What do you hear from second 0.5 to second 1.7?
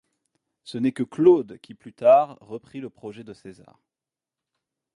Ce n'est que Claude